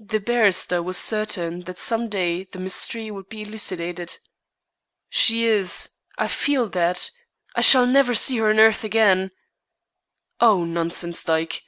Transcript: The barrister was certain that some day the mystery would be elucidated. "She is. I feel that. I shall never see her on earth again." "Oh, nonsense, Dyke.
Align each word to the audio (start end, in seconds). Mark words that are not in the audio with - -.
The 0.00 0.18
barrister 0.18 0.82
was 0.82 0.96
certain 0.96 1.64
that 1.64 1.76
some 1.78 2.08
day 2.08 2.44
the 2.44 2.58
mystery 2.58 3.10
would 3.10 3.28
be 3.28 3.42
elucidated. 3.42 4.16
"She 5.10 5.44
is. 5.44 5.90
I 6.16 6.26
feel 6.26 6.70
that. 6.70 7.10
I 7.54 7.60
shall 7.60 7.84
never 7.86 8.14
see 8.14 8.38
her 8.38 8.48
on 8.48 8.60
earth 8.60 8.82
again." 8.82 9.30
"Oh, 10.40 10.64
nonsense, 10.64 11.22
Dyke. 11.22 11.64